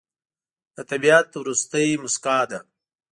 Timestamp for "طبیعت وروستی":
0.89-1.89